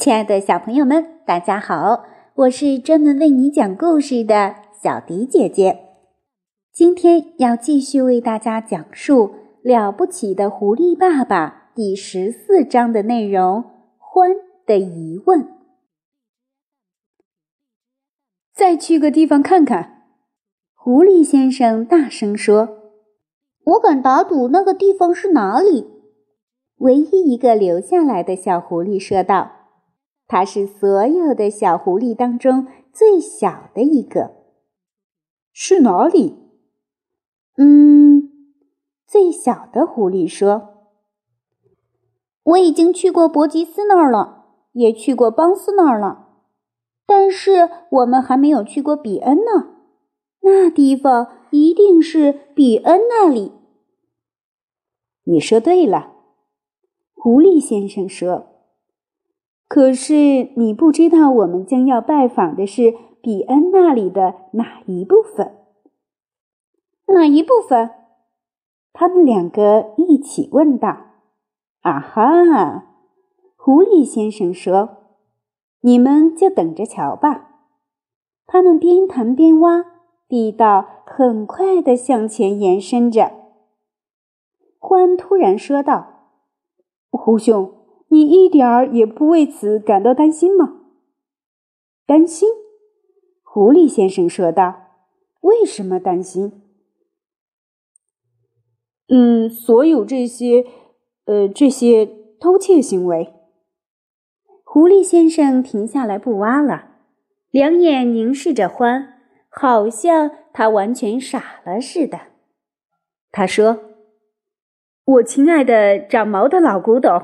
[0.00, 2.06] 亲爱的小朋友们，大家好！
[2.34, 5.78] 我是专门为你讲故事的小迪姐姐。
[6.72, 9.26] 今天要继续为大家讲述
[9.60, 13.62] 《了不起的狐狸爸爸》第十四章的内容——
[14.00, 14.30] 欢
[14.64, 15.46] 的疑问。
[18.54, 20.04] 再去个地方看看，
[20.74, 22.94] 狐狸先生大声说
[23.64, 25.90] ：“我敢打赌，那个地方是哪里？”
[26.80, 29.59] 唯一一个留下来的小狐狸说道。
[30.32, 34.30] 它是所有的小狐狸当中最小的一个。
[35.52, 36.36] 是哪里？
[37.56, 38.30] 嗯，
[39.08, 40.68] 最小的狐狸说
[42.44, 46.28] ：“我已经去过伯吉斯那儿了，也去过邦斯那儿了，
[47.04, 49.74] 但是我们还没有去过比恩呢。
[50.42, 53.50] 那地方一定是比恩那里。”
[55.26, 56.12] 你说对了，
[57.14, 58.49] 狐狸先生说。
[59.70, 65.54] 可是你不知道，我们将要拜访的是比恩那里的哪一部分？
[67.06, 67.88] 哪一部分？
[68.92, 70.88] 他们两个一起问道。
[71.82, 72.84] 啊哈！
[73.56, 74.96] 狐狸先生说
[75.82, 77.50] ：“你们就等着瞧吧。”
[78.48, 79.84] 他们边谈边挖，
[80.26, 83.30] 地道很快的向前延伸着。
[84.80, 86.06] 欢突然说道
[87.12, 87.74] ：“狐兄。”
[88.12, 90.80] 你一点儿也不为此感到担心吗？
[92.06, 92.48] 担心？
[93.44, 94.88] 狐狸先生说道
[95.42, 96.60] ：“为什么担心？”
[99.06, 100.66] 嗯，所有这些，
[101.26, 102.04] 呃，这些
[102.40, 103.32] 偷窃行为。
[104.64, 106.96] 狐狸先生停下来不挖了，
[107.50, 112.18] 两眼凝视着欢，好像他完全傻了似的。
[113.30, 113.78] 他说
[115.06, 117.22] ：“我亲爱的长毛的老古董。”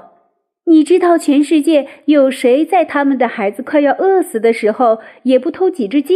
[0.68, 6.14] 你知道全世界有谁在他们的孩子快要饿死的时候也不偷几只鸡？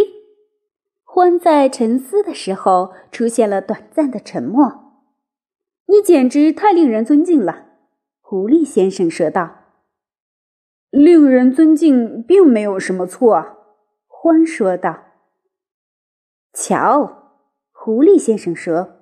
[1.04, 5.02] 欢在沉思的时候出现了短暂的沉默。
[5.86, 7.66] 你简直太令人尊敬了，
[8.20, 9.56] 狐狸先生说道。
[10.90, 13.44] 令人尊敬并没有什么错，
[14.08, 15.04] 欢说道。
[16.52, 17.38] 瞧，
[17.70, 18.96] 狐狸先生说，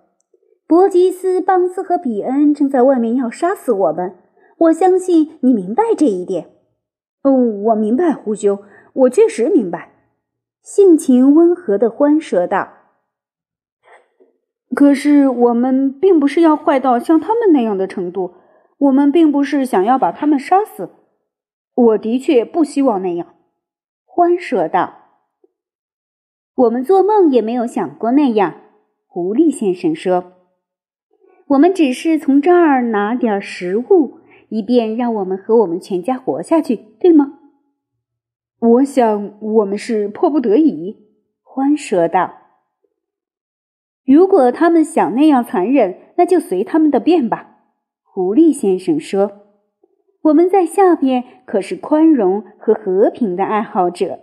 [0.66, 4.16] 伯吉斯、邦斯和比恩正在外面要杀死我们。
[4.58, 6.50] 我相信你明白这一点。
[7.22, 8.58] 哦，我明白，胡兄，
[8.92, 9.92] 我确实明白。
[10.62, 12.68] 性情温和的欢说道
[14.74, 18.34] ：“可是我们并不是要坏到像他们那样的程度，
[18.78, 20.90] 我们并不是想要把他们杀死。
[21.74, 23.34] 我的确不希望那样。”
[24.04, 24.94] 欢说道
[26.56, 28.54] ：“我们做梦也没有想过那样。”
[29.06, 30.32] 狐狸先生说
[31.46, 34.17] ：“我们只是从这儿拿点食物。”
[34.48, 37.38] 以便让我们和我们全家活下去，对吗？
[38.60, 41.06] 我想我们是迫不得已。”
[41.42, 42.34] 欢说道。
[44.04, 47.56] “如果他们想那样残忍，那就随他们的便吧。”
[48.02, 49.42] 狐狸先生说。
[50.22, 54.20] “我们在下边可是宽容和和平的爱好者。”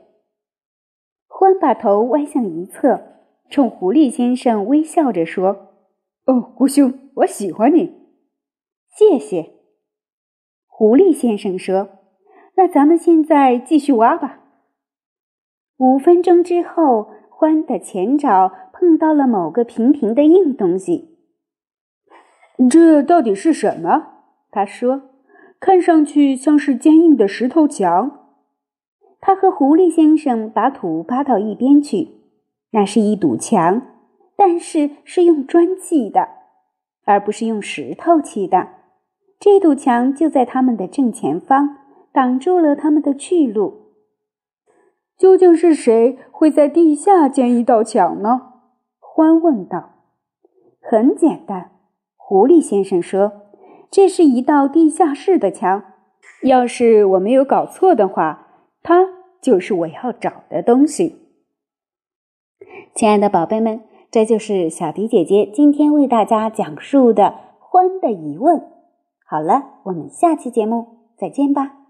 [1.27, 3.01] 欢把头歪向一侧，
[3.49, 5.73] 冲狐狸先生微笑着说
[6.27, 7.93] ：“哦，狐兄，我喜欢你。
[8.89, 9.51] 谢谢。”
[10.77, 11.87] 狐狸先生说
[12.57, 14.41] ：“那咱们现在继续挖吧。”
[15.79, 21.17] 五分钟之后，獾的前爪碰到了某个平平的硬东西。
[22.69, 24.07] 这到底是什么？
[24.51, 25.03] 他说
[25.61, 28.25] ：“看上去像是坚硬的石头墙。”
[29.21, 32.09] 他和狐狸先生把土扒到一边去。
[32.71, 33.81] 那是一堵墙，
[34.35, 36.27] 但是是用砖砌的，
[37.05, 38.74] 而不是用石头砌的。
[39.45, 41.77] 这堵墙就在他们的正前方，
[42.11, 43.91] 挡住了他们的去路。
[45.19, 48.53] 究竟是谁会在地下建一道墙呢？
[48.99, 49.91] 欢问道。
[50.81, 51.69] 很简单，
[52.17, 53.33] 狐狸先生说
[53.91, 55.83] ：“这是一道地下室的墙。
[56.41, 58.47] 要是我没有搞错的话，
[58.81, 59.07] 它
[59.39, 61.17] 就是我要找的东西。”
[62.95, 67.23] 亲爱的宝贝们，这就是小迪姐姐今天为大家讲述的
[67.59, 68.57] 《欢的疑问》。
[69.27, 71.84] 好了，我们下期节目再见吧。